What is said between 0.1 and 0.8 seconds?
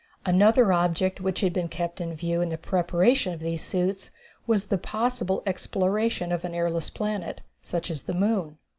Another